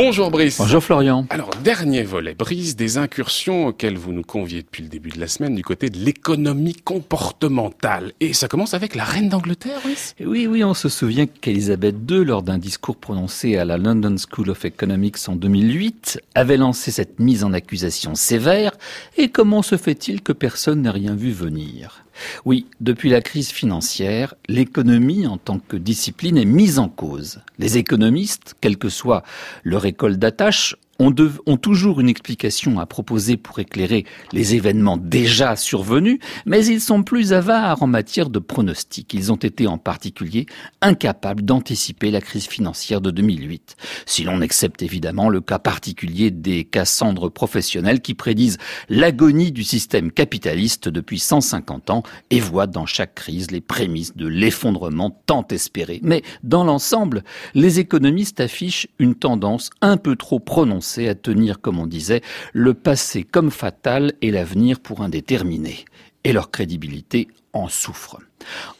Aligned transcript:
Bonjour 0.00 0.30
Brice. 0.30 0.58
Bonjour 0.58 0.80
Florian. 0.80 1.26
Alors, 1.28 1.50
dernier 1.64 2.04
volet, 2.04 2.32
Brice, 2.32 2.76
des 2.76 2.98
incursions 2.98 3.66
auxquelles 3.66 3.98
vous 3.98 4.12
nous 4.12 4.22
conviez 4.22 4.62
depuis 4.62 4.84
le 4.84 4.88
début 4.88 5.08
de 5.08 5.18
la 5.18 5.26
semaine 5.26 5.56
du 5.56 5.64
côté 5.64 5.90
de 5.90 5.98
l'économie 5.98 6.76
comportementale. 6.76 8.12
Et 8.20 8.32
ça 8.32 8.46
commence 8.46 8.74
avec 8.74 8.94
la 8.94 9.02
reine 9.02 9.28
d'Angleterre, 9.28 9.80
Brice? 9.82 10.14
Oui, 10.24 10.46
oui, 10.46 10.62
on 10.62 10.72
se 10.72 10.88
souvient 10.88 11.26
qu'Elisabeth 11.26 11.96
II, 12.08 12.24
lors 12.24 12.44
d'un 12.44 12.58
discours 12.58 12.96
prononcé 12.96 13.56
à 13.56 13.64
la 13.64 13.76
London 13.76 14.14
School 14.18 14.50
of 14.50 14.64
Economics 14.64 15.16
en 15.26 15.34
2008, 15.34 16.20
avait 16.36 16.58
lancé 16.58 16.92
cette 16.92 17.18
mise 17.18 17.42
en 17.42 17.52
accusation 17.52 18.14
sévère. 18.14 18.70
Et 19.16 19.30
comment 19.30 19.62
se 19.62 19.76
fait-il 19.76 20.22
que 20.22 20.32
personne 20.32 20.82
n'ait 20.82 20.90
rien 20.90 21.16
vu 21.16 21.32
venir? 21.32 22.04
Oui, 22.44 22.66
depuis 22.80 23.10
la 23.10 23.20
crise 23.20 23.50
financière, 23.50 24.34
l'économie 24.48 25.26
en 25.26 25.36
tant 25.38 25.58
que 25.58 25.76
discipline 25.76 26.36
est 26.36 26.44
mise 26.44 26.78
en 26.78 26.88
cause. 26.88 27.40
Les 27.58 27.78
économistes, 27.78 28.54
quelle 28.60 28.76
que 28.76 28.88
soit 28.88 29.22
leur 29.64 29.86
école 29.88 30.16
d'attache, 30.16 30.76
ont, 31.00 31.14
ont, 31.46 31.56
toujours 31.56 32.00
une 32.00 32.08
explication 32.08 32.80
à 32.80 32.86
proposer 32.86 33.36
pour 33.36 33.60
éclairer 33.60 34.04
les 34.32 34.56
événements 34.56 34.96
déjà 34.96 35.54
survenus, 35.54 36.18
mais 36.44 36.66
ils 36.66 36.80
sont 36.80 37.04
plus 37.04 37.32
avares 37.32 37.82
en 37.82 37.86
matière 37.86 38.30
de 38.30 38.40
pronostics. 38.40 39.14
Ils 39.14 39.30
ont 39.30 39.36
été 39.36 39.68
en 39.68 39.78
particulier 39.78 40.46
incapables 40.80 41.42
d'anticiper 41.42 42.10
la 42.10 42.20
crise 42.20 42.48
financière 42.48 43.00
de 43.00 43.12
2008, 43.12 43.76
si 44.06 44.24
l'on 44.24 44.40
accepte 44.40 44.82
évidemment 44.82 45.28
le 45.28 45.40
cas 45.40 45.60
particulier 45.60 46.32
des 46.32 46.64
Cassandres 46.64 47.30
professionnels 47.30 48.00
qui 48.00 48.14
prédisent 48.14 48.58
l'agonie 48.88 49.52
du 49.52 49.62
système 49.62 50.10
capitaliste 50.10 50.88
depuis 50.88 51.20
150 51.20 51.90
ans 51.90 52.02
et 52.30 52.40
voient 52.40 52.66
dans 52.66 52.86
chaque 52.86 53.14
crise 53.14 53.52
les 53.52 53.60
prémices 53.60 54.16
de 54.16 54.26
l'effondrement 54.26 55.10
tant 55.26 55.46
espéré. 55.50 56.00
Mais 56.02 56.22
dans 56.42 56.64
l'ensemble, 56.64 57.22
les 57.54 57.78
économistes 57.78 58.40
affichent 58.40 58.88
une 58.98 59.14
tendance 59.14 59.70
un 59.80 59.96
peu 59.96 60.16
trop 60.16 60.40
prononcée 60.40 60.87
à 60.96 61.14
tenir, 61.14 61.60
comme 61.60 61.78
on 61.78 61.86
disait, 61.86 62.22
le 62.52 62.74
passé 62.74 63.24
comme 63.24 63.50
fatal 63.50 64.12
et 64.22 64.30
l'avenir 64.30 64.80
pour 64.80 65.02
indéterminé. 65.02 65.84
Et 66.24 66.32
leur 66.32 66.50
crédibilité 66.50 67.28
en 67.52 67.68
souffre. 67.68 68.18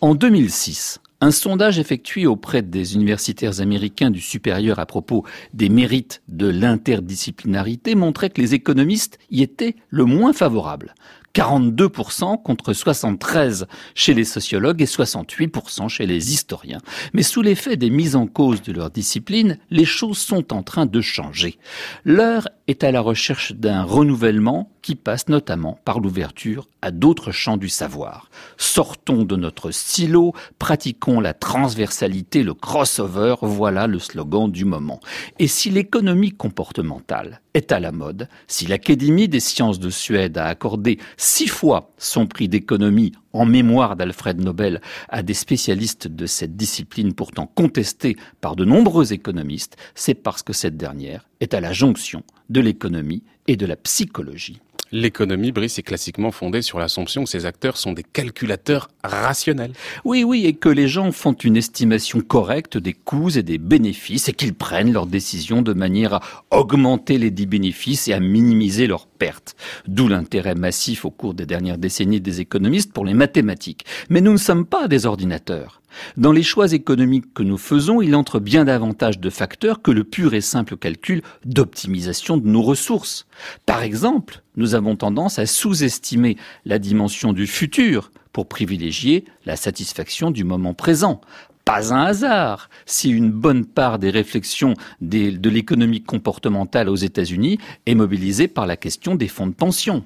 En 0.01 0.15
2006, 0.15 1.01
un 1.21 1.31
sondage 1.31 1.79
effectué 1.79 2.27
auprès 2.27 2.63
des 2.63 2.95
universitaires 2.95 3.61
américains 3.61 4.11
du 4.11 4.21
supérieur 4.21 4.79
à 4.79 4.87
propos 4.87 5.25
des 5.53 5.69
mérites 5.69 6.23
de 6.29 6.47
l'interdisciplinarité 6.47 7.95
montrait 7.95 8.31
que 8.31 8.41
les 8.41 8.55
économistes 8.55 9.19
y 9.31 9.43
étaient 9.43 9.77
le 9.91 10.05
moins 10.05 10.33
favorables. 10.33 10.95
42% 11.35 12.43
contre 12.43 12.73
73 12.73 13.67
chez 13.95 14.13
les 14.13 14.25
sociologues 14.25 14.83
et 14.83 14.87
68% 14.87 15.89
chez 15.89 16.05
les 16.05 16.33
historiens. 16.33 16.81
Mais 17.13 17.23
sous 17.23 17.43
l'effet 17.43 17.77
des 17.77 17.91
mises 17.91 18.17
en 18.17 18.27
cause 18.27 18.63
de 18.63 18.73
leur 18.73 18.91
discipline, 18.91 19.59
les 19.71 19.85
choses 19.85 20.19
sont 20.19 20.53
en 20.53 20.63
train 20.65 20.87
de 20.87 21.01
changer. 21.01 21.59
L'heure 22.05 22.49
est 22.67 22.83
à 22.83 22.91
la 22.91 23.01
recherche 23.01 23.53
d'un 23.53 23.83
renouvellement 23.83 24.71
qui 24.83 24.95
passe 24.95 25.29
notamment 25.29 25.79
par 25.85 26.01
l'ouverture 26.01 26.67
à 26.83 26.91
d'autres 26.91 27.31
champs 27.31 27.57
du 27.57 27.69
savoir. 27.69 28.31
Sortons 28.57 29.25
de 29.25 29.37
notre 29.37 29.71
silo, 29.71 30.35
pratiquons 30.59 31.08
la 31.09 31.35
transversalité, 31.35 32.43
le 32.43 32.55
crossover, 32.55 33.37
voilà 33.43 33.87
le 33.87 33.99
slogan 33.99 34.51
du 34.51 34.65
moment. 34.65 35.01
Et 35.39 35.49
si 35.49 35.71
l'économie 35.71 36.33
comportementale 36.33 37.41
est 37.55 37.73
à 37.73 37.81
la 37.81 37.93
mode, 37.93 38.29
si 38.47 38.67
l'Académie 38.67 39.29
des 39.29 39.41
sciences 39.41 39.81
de 39.81 39.91
Suède 39.91 40.37
a 40.37 40.47
accordé 40.47 40.99
six 41.17 41.49
fois 41.49 41.93
son 41.97 42.27
prix 42.27 42.49
d'économie 42.49 43.13
en 43.33 43.47
mémoire 43.47 43.97
d'Alfred 43.97 44.41
Nobel 44.41 44.81
à 45.09 45.23
des 45.23 45.35
spécialistes 45.35 46.09
de 46.09 46.27
cette 46.27 46.57
discipline 46.57 47.15
pourtant 47.15 47.47
contestée 47.47 48.17
par 48.41 48.55
de 48.55 48.65
nombreux 48.65 49.13
économistes, 49.13 49.77
c'est 49.95 50.15
parce 50.15 50.43
que 50.43 50.53
cette 50.53 50.77
dernière 50.77 51.27
est 51.41 51.55
à 51.55 51.61
la 51.61 51.73
jonction 51.73 52.23
de 52.51 52.61
l'économie 52.61 53.23
et 53.47 53.57
de 53.57 53.67
la 53.67 53.77
psychologie. 53.77 54.61
L'économie, 54.91 55.53
Brice, 55.53 55.79
est 55.79 55.83
classiquement 55.83 56.31
fondée 56.31 56.63
sur 56.63 56.79
l'assumption 56.79 57.25
que 57.25 57.31
ces 57.31 57.45
acteurs 57.45 57.77
sont 57.77 57.93
des 57.93 58.03
calculateurs 58.03 58.89
rationnels. 59.05 59.73
Oui, 60.05 60.25
oui, 60.25 60.47
et 60.47 60.55
que 60.55 60.69
les 60.69 60.89
gens 60.89 61.13
font 61.13 61.35
une 61.35 61.57
estimation 61.57 62.21
correcte 62.21 62.79
des 62.79 62.95
coûts 62.95 63.37
et 63.37 63.43
des 63.43 63.59
bénéfices 63.59 64.29
et 64.29 64.33
qu'ils 64.33 64.55
prennent 64.55 64.93
leurs 64.93 65.07
décisions 65.07 65.61
de 65.61 65.75
manière 65.75 66.15
à 66.15 66.23
augmenter 66.51 67.19
les 67.19 67.31
dix 67.31 67.47
bénéfices 67.47 68.09
et 68.09 68.15
à 68.15 68.21
minimiser 68.21 68.87
leurs 68.87 69.07
pertes. 69.07 69.57
D'où 69.87 70.09
l'intérêt 70.09 70.55
massif 70.55 71.05
au 71.05 71.11
cours 71.11 71.35
des 71.35 71.47
dernières 71.47 71.79
décennies 71.79 72.21
des 72.21 72.41
économistes 72.41 72.93
pour 72.93 73.05
les 73.05 73.15
mathématiques. 73.15 73.85
Mais 74.09 74.21
nous 74.21 74.33
ne 74.33 74.39
sommes 74.39 74.65
pas 74.65 74.89
des 74.89 75.05
ordinateurs. 75.05 75.78
Dans 76.17 76.33
les 76.33 76.43
choix 76.43 76.73
économiques 76.73 77.33
que 77.35 77.43
nous 77.43 77.59
faisons, 77.59 78.01
il 78.01 78.15
entre 78.15 78.41
bien 78.41 78.65
davantage 78.65 79.19
de 79.19 79.31
facteurs 79.31 79.83
que 79.83 79.91
le 79.91 80.05
pur 80.05 80.35
et 80.35 80.41
simple 80.41 80.77
calcul 80.77 81.23
d'optimisation 81.45 82.37
de 82.37 82.49
nos 82.49 82.63
ressources. 82.63 83.27
Par 83.67 83.83
exemple, 83.83 84.43
nous 84.57 84.75
avons 84.75 84.97
tendance 84.97 85.39
à 85.39 85.47
sous-estimer 85.47 86.37
la 86.65 86.79
dimension 86.79 87.33
du 87.33 87.47
futur 87.47 88.11
pour 88.33 88.49
privilégier 88.49 89.25
la 89.47 89.57
satisfaction 89.57 90.31
du 90.31 90.45
moment 90.45 90.75
présent. 90.75 91.21
Pas 91.65 91.93
un 91.93 92.03
hasard 92.03 92.71
si 92.87 93.11
une 93.11 93.31
bonne 93.31 93.67
part 93.67 93.99
des 93.99 94.11
réflexions 94.11 94.75
de 95.01 95.49
l'économie 95.51 96.03
comportementale 96.03 96.89
aux 96.89 96.97
États-Unis 96.97 97.59
est 97.85 97.95
mobilisée 97.95 98.49
par 98.49 98.67
la 98.67 98.77
question 98.77 99.17
des 99.17 99.29
fonds 99.29 99.47
de 99.47 99.53
pension. 99.53 100.05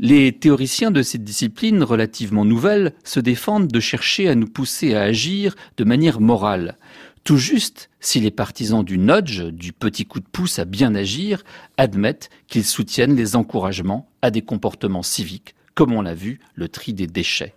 Les 0.00 0.30
théoriciens 0.30 0.92
de 0.92 1.02
cette 1.02 1.24
discipline 1.24 1.82
relativement 1.82 2.44
nouvelle 2.44 2.92
se 3.02 3.18
défendent 3.18 3.66
de 3.66 3.80
chercher 3.80 4.28
à 4.28 4.36
nous 4.36 4.46
pousser 4.46 4.94
à 4.94 5.02
agir 5.02 5.56
de 5.76 5.82
manière 5.82 6.20
morale. 6.20 6.78
Tout 7.24 7.36
juste 7.36 7.90
si 7.98 8.20
les 8.20 8.30
partisans 8.30 8.84
du 8.84 8.96
nudge, 8.96 9.42
du 9.46 9.72
petit 9.72 10.06
coup 10.06 10.20
de 10.20 10.26
pouce 10.30 10.60
à 10.60 10.64
bien 10.64 10.94
agir, 10.94 11.42
admettent 11.78 12.30
qu'ils 12.46 12.64
soutiennent 12.64 13.16
les 13.16 13.34
encouragements 13.34 14.08
à 14.22 14.30
des 14.30 14.42
comportements 14.42 15.02
civiques, 15.02 15.56
comme 15.74 15.92
on 15.92 16.02
l'a 16.02 16.14
vu, 16.14 16.38
le 16.54 16.68
tri 16.68 16.92
des 16.92 17.08
déchets. 17.08 17.56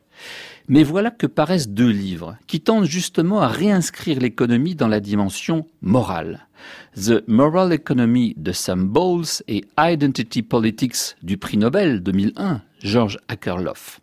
Mais 0.67 0.83
voilà 0.83 1.11
que 1.11 1.27
paraissent 1.27 1.69
deux 1.69 1.89
livres 1.89 2.37
qui 2.47 2.61
tentent 2.61 2.85
justement 2.85 3.41
à 3.41 3.47
réinscrire 3.47 4.19
l'économie 4.19 4.75
dans 4.75 4.87
la 4.87 4.99
dimension 4.99 5.67
morale. 5.81 6.47
The 6.95 7.23
Moral 7.27 7.73
Economy 7.73 8.33
de 8.37 8.51
Sam 8.51 8.87
Bowles 8.87 9.43
et 9.47 9.65
Identity 9.79 10.43
Politics 10.43 11.15
du 11.23 11.37
prix 11.37 11.57
Nobel 11.57 12.01
2001, 12.03 12.61
George 12.79 13.17
Akerlof. 13.27 13.99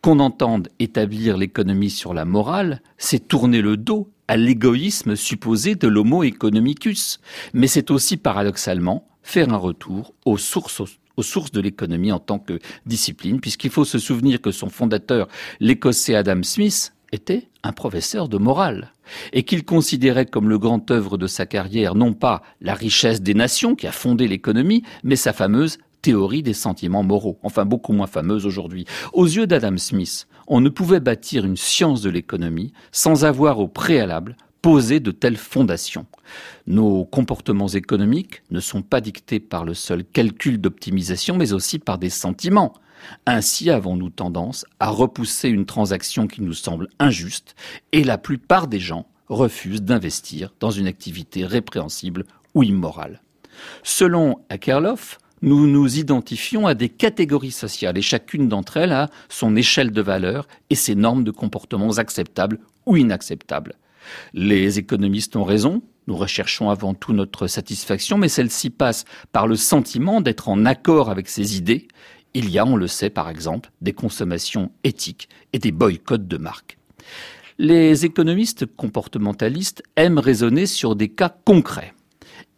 Qu'on 0.00 0.18
entende 0.18 0.68
établir 0.80 1.36
l'économie 1.36 1.90
sur 1.90 2.12
la 2.12 2.24
morale, 2.24 2.82
c'est 2.98 3.28
tourner 3.28 3.62
le 3.62 3.76
dos 3.76 4.10
à 4.26 4.36
l'égoïsme 4.36 5.14
supposé 5.14 5.76
de 5.76 5.86
l'homo 5.86 6.24
economicus, 6.24 7.20
mais 7.52 7.68
c'est 7.68 7.90
aussi 7.90 8.16
paradoxalement 8.16 9.06
faire 9.22 9.52
un 9.52 9.56
retour 9.56 10.14
aux 10.24 10.38
sources 10.38 10.82
aux 11.16 11.22
sources 11.22 11.52
de 11.52 11.60
l'économie 11.60 12.12
en 12.12 12.18
tant 12.18 12.38
que 12.38 12.58
discipline, 12.86 13.40
puisqu'il 13.40 13.70
faut 13.70 13.84
se 13.84 13.98
souvenir 13.98 14.40
que 14.40 14.50
son 14.50 14.68
fondateur, 14.68 15.28
l'écossais 15.60 16.14
Adam 16.14 16.42
Smith, 16.42 16.92
était 17.12 17.48
un 17.62 17.72
professeur 17.72 18.28
de 18.28 18.38
morale, 18.38 18.92
et 19.32 19.42
qu'il 19.42 19.64
considérait 19.64 20.26
comme 20.26 20.48
le 20.48 20.58
grand 20.58 20.90
œuvre 20.90 21.18
de 21.18 21.26
sa 21.26 21.46
carrière 21.46 21.94
non 21.94 22.14
pas 22.14 22.42
la 22.60 22.74
richesse 22.74 23.20
des 23.20 23.34
nations 23.34 23.74
qui 23.74 23.86
a 23.86 23.92
fondé 23.92 24.26
l'économie, 24.26 24.82
mais 25.04 25.16
sa 25.16 25.32
fameuse 25.32 25.78
théorie 26.00 26.42
des 26.42 26.54
sentiments 26.54 27.04
moraux, 27.04 27.38
enfin 27.42 27.64
beaucoup 27.64 27.92
moins 27.92 28.06
fameuse 28.06 28.46
aujourd'hui. 28.46 28.86
Aux 29.12 29.26
yeux 29.26 29.46
d'Adam 29.46 29.76
Smith, 29.76 30.26
on 30.48 30.60
ne 30.60 30.68
pouvait 30.68 31.00
bâtir 31.00 31.44
une 31.44 31.56
science 31.56 32.02
de 32.02 32.10
l'économie 32.10 32.72
sans 32.90 33.24
avoir 33.24 33.60
au 33.60 33.68
préalable 33.68 34.36
poser 34.62 35.00
de 35.00 35.10
telles 35.10 35.36
fondations. 35.36 36.06
Nos 36.68 37.04
comportements 37.04 37.68
économiques 37.68 38.42
ne 38.52 38.60
sont 38.60 38.82
pas 38.82 39.00
dictés 39.00 39.40
par 39.40 39.64
le 39.64 39.74
seul 39.74 40.04
calcul 40.04 40.60
d'optimisation, 40.60 41.36
mais 41.36 41.52
aussi 41.52 41.80
par 41.80 41.98
des 41.98 42.10
sentiments. 42.10 42.72
Ainsi 43.26 43.70
avons-nous 43.70 44.10
tendance 44.10 44.64
à 44.78 44.88
repousser 44.88 45.48
une 45.48 45.66
transaction 45.66 46.28
qui 46.28 46.40
nous 46.40 46.54
semble 46.54 46.88
injuste, 47.00 47.56
et 47.90 48.04
la 48.04 48.18
plupart 48.18 48.68
des 48.68 48.78
gens 48.78 49.06
refusent 49.28 49.82
d'investir 49.82 50.54
dans 50.60 50.70
une 50.70 50.86
activité 50.86 51.44
répréhensible 51.44 52.24
ou 52.54 52.62
immorale. 52.62 53.20
Selon 53.82 54.38
Akerlof, 54.48 55.18
nous 55.40 55.66
nous 55.66 55.98
identifions 55.98 56.68
à 56.68 56.74
des 56.74 56.88
catégories 56.88 57.50
sociales 57.50 57.98
et 57.98 58.02
chacune 58.02 58.48
d'entre 58.48 58.76
elles 58.76 58.92
a 58.92 59.10
son 59.28 59.56
échelle 59.56 59.90
de 59.90 60.02
valeur 60.02 60.46
et 60.70 60.76
ses 60.76 60.94
normes 60.94 61.24
de 61.24 61.32
comportements 61.32 61.98
acceptables 61.98 62.60
ou 62.86 62.96
inacceptables. 62.96 63.74
Les 64.34 64.78
économistes 64.78 65.36
ont 65.36 65.44
raison, 65.44 65.82
nous 66.06 66.16
recherchons 66.16 66.70
avant 66.70 66.94
tout 66.94 67.12
notre 67.12 67.46
satisfaction, 67.46 68.18
mais 68.18 68.28
celle-ci 68.28 68.70
passe 68.70 69.04
par 69.32 69.46
le 69.46 69.56
sentiment 69.56 70.20
d'être 70.20 70.48
en 70.48 70.64
accord 70.64 71.10
avec 71.10 71.28
ses 71.28 71.56
idées. 71.56 71.88
Il 72.34 72.50
y 72.50 72.58
a, 72.58 72.66
on 72.66 72.76
le 72.76 72.88
sait 72.88 73.10
par 73.10 73.28
exemple, 73.28 73.70
des 73.80 73.92
consommations 73.92 74.72
éthiques 74.84 75.28
et 75.52 75.58
des 75.58 75.72
boycotts 75.72 76.26
de 76.26 76.36
marques. 76.38 76.78
Les 77.58 78.04
économistes 78.04 78.66
comportementalistes 78.66 79.82
aiment 79.96 80.18
raisonner 80.18 80.66
sur 80.66 80.96
des 80.96 81.08
cas 81.08 81.28
concrets. 81.44 81.94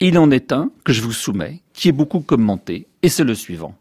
Il 0.00 0.19
en 0.19 0.31
est 0.31 0.52
un 0.52 0.70
que 0.85 0.93
je 0.93 1.02
vous 1.02 1.12
soumets, 1.12 1.62
qui 1.73 1.88
est 1.88 1.93
beaucoup 1.93 2.20
commenté, 2.20 2.87
et 3.02 3.08
c'est 3.08 3.25
le 3.25 3.35
suivant. 3.35 3.76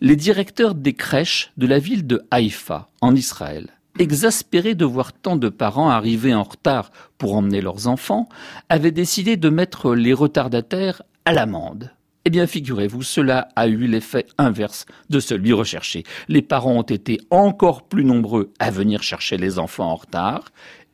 Les 0.00 0.16
directeurs 0.16 0.74
des 0.74 0.92
crèches 0.92 1.52
de 1.56 1.66
la 1.66 1.78
ville 1.78 2.06
de 2.06 2.22
Haïfa, 2.30 2.88
en 3.00 3.14
Israël, 3.14 3.70
exaspérés 3.98 4.74
de 4.74 4.84
voir 4.84 5.12
tant 5.12 5.36
de 5.36 5.48
parents 5.48 5.90
arriver 5.90 6.34
en 6.34 6.42
retard 6.42 6.90
pour 7.18 7.34
emmener 7.34 7.60
leurs 7.60 7.86
enfants, 7.86 8.28
avaient 8.68 8.90
décidé 8.90 9.36
de 9.36 9.48
mettre 9.48 9.94
les 9.94 10.12
retardataires 10.12 11.02
à 11.24 11.32
l'amende. 11.32 11.90
Eh 12.24 12.30
bien, 12.30 12.46
figurez-vous, 12.46 13.02
cela 13.02 13.48
a 13.56 13.66
eu 13.66 13.86
l'effet 13.86 14.26
inverse 14.38 14.86
de 15.10 15.18
celui 15.18 15.52
recherché. 15.52 16.04
Les 16.28 16.42
parents 16.42 16.76
ont 16.76 16.82
été 16.82 17.20
encore 17.30 17.82
plus 17.82 18.04
nombreux 18.04 18.52
à 18.60 18.70
venir 18.70 19.02
chercher 19.02 19.36
les 19.36 19.58
enfants 19.58 19.90
en 19.90 19.96
retard. 19.96 20.44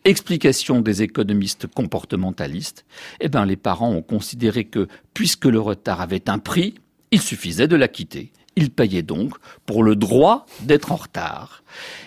Explication 0.04 0.80
des 0.80 1.02
économistes 1.02 1.66
comportementalistes. 1.66 2.86
Eh 3.20 3.28
bien, 3.28 3.44
les 3.44 3.56
parents 3.56 3.90
ont 3.90 4.00
considéré 4.00 4.64
que, 4.64 4.88
puisque 5.12 5.44
le 5.44 5.60
retard 5.60 6.00
avait 6.00 6.30
un 6.30 6.38
prix, 6.38 6.76
il 7.10 7.20
suffisait 7.20 7.68
de 7.68 7.76
l'acquitter. 7.76 8.32
Ils 8.58 8.72
payaient 8.72 9.04
donc 9.04 9.34
pour 9.66 9.84
le 9.84 9.94
droit 9.94 10.44
d'être 10.62 10.90
en 10.90 10.96
retard. 10.96 11.62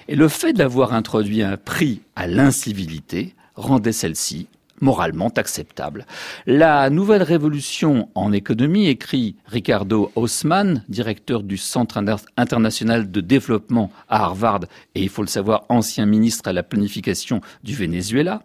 Et 0.09 0.17
le 0.17 0.27
fait 0.27 0.51
d'avoir 0.51 0.91
introduit 0.91 1.43
un 1.43 1.55
prix 1.55 2.01
à 2.17 2.27
l'incivilité 2.27 3.35
rendait 3.55 3.93
celle-ci 3.93 4.47
moralement 4.81 5.31
acceptable. 5.37 6.05
La 6.45 6.89
nouvelle 6.89 7.23
révolution 7.23 8.09
en 8.15 8.33
économie, 8.33 8.87
écrit 8.87 9.37
Ricardo 9.45 10.11
Haussmann, 10.15 10.83
directeur 10.89 11.41
du 11.41 11.55
Centre 11.55 12.03
international 12.35 13.09
de 13.09 13.21
développement 13.21 13.93
à 14.09 14.25
Harvard 14.25 14.65
et 14.93 15.03
il 15.03 15.09
faut 15.09 15.21
le 15.21 15.29
savoir 15.29 15.63
ancien 15.69 16.05
ministre 16.05 16.49
à 16.49 16.53
la 16.53 16.63
planification 16.63 17.39
du 17.63 17.75
Venezuela, 17.75 18.43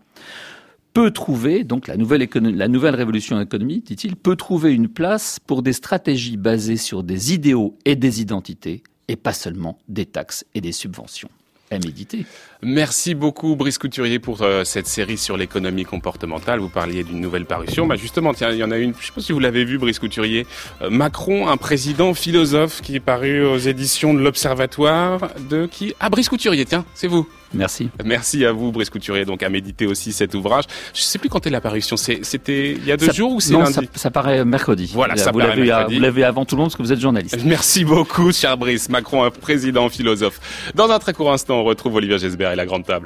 peut 0.97 1.11
trouver, 1.11 1.63
donc 1.63 1.89
la 1.89 1.99
nouvelle, 1.99 2.27
la 2.55 2.69
nouvelle 2.69 2.95
révolution 2.95 3.39
économique, 3.39 3.85
dit-il, 3.85 4.17
peut 4.17 4.35
trouver 4.35 4.73
une 4.73 4.89
place 4.89 5.39
pour 5.47 5.63
des 5.63 5.75
stratégies 5.75 6.39
basées 6.39 6.79
sur 6.79 7.03
des 7.03 7.35
idéaux 7.35 7.77
et 7.85 7.97
des 7.97 8.23
identités, 8.23 8.83
et 9.07 9.17
pas 9.17 9.35
seulement 9.35 9.77
des 9.89 10.07
taxes 10.07 10.47
et 10.55 10.63
des 10.63 10.73
subventions 10.73 11.29
à 11.71 11.79
méditer. 11.79 12.25
Merci 12.63 13.15
beaucoup 13.15 13.57
Brice 13.57 13.77
Couturier 13.77 14.21
pour 14.21 14.41
euh, 14.41 14.65
cette 14.65 14.87
série 14.87 15.19
sur 15.19 15.37
l'économie 15.37 15.85
comportementale. 15.85 16.61
Vous 16.61 16.71
parliez 16.71 17.05
d'une 17.05 17.21
nouvelle 17.21 17.45
parution. 17.45 17.87
Bah 17.87 17.97
justement, 17.97 18.33
tiens, 18.33 18.51
il 18.53 18.57
y 18.57 18.65
en 18.65 18.71
a 18.71 18.79
une, 18.79 18.95
je 18.95 18.99
ne 18.99 19.03
sais 19.03 19.13
pas 19.13 19.21
si 19.21 19.33
vous 19.33 19.41
l'avez 19.41 19.67
vu 19.67 19.77
Brice 19.77 19.99
Couturier, 19.99 20.47
euh, 20.81 20.89
Macron, 20.89 21.49
un 21.49 21.59
président 21.59 22.15
philosophe 22.15 22.81
qui 22.81 22.95
est 22.95 23.01
paru 23.01 23.45
aux 23.45 23.59
éditions 23.59 24.15
de 24.15 24.21
l'Observatoire 24.21 25.29
de 25.51 25.67
qui? 25.67 25.93
Ah 26.01 26.09
Brice 26.09 26.31
Couturier, 26.31 26.65
tiens, 26.65 26.87
c'est 26.95 27.09
vous. 27.09 27.29
Merci. 27.55 27.89
Merci 28.05 28.45
à 28.45 28.53
vous, 28.53 28.73
Brice 28.73 28.91
Couturier, 28.91 29.25
donc 29.25 29.43
à 29.43 29.49
méditer 29.49 29.87
aussi 29.87 30.13
cet 30.13 30.35
ouvrage. 30.35 30.65
Je 30.95 31.01
ne 31.01 31.05
sais 31.05 31.19
plus 31.19 31.29
quand 31.29 31.47
est 31.47 31.51
l'apparition. 31.51 31.97
C'était 31.97 32.73
il 32.73 32.85
y 32.85 32.93
a 32.93 32.97
deux 32.97 33.13
jours 33.13 33.33
ou 33.33 33.41
c'est 33.41 33.53
lundi 33.53 33.73
ça, 33.73 33.81
ça, 33.95 34.11
paraît 34.11 34.45
mercredi. 34.45 34.91
Voilà, 34.93 35.17
ça 35.17 35.33
vous 35.33 35.39
l'avez 35.39 36.25
avant 36.25 36.45
tout 36.45 36.57
le 36.57 36.61
monde 36.61 36.69
parce 36.69 36.77
que 36.77 36.83
vous 36.83 36.93
êtes 36.93 37.01
journaliste. 37.01 37.39
Merci 37.45 37.85
beaucoup, 37.85 38.33
cher 38.33 38.57
Brice. 38.57 38.89
Macron, 38.89 39.25
un 39.25 39.31
président 39.31 39.89
philosophe. 39.89 40.41
Dans 40.75 40.91
un 40.91 40.99
très 40.99 41.13
court 41.13 41.33
instant, 41.33 41.61
on 41.61 41.65
retrouve 41.65 41.97
Olivier 41.97 42.19
Gesbert 42.19 42.53
et 42.53 42.57
la 42.57 42.67
grande 42.67 42.85
table. 42.85 43.05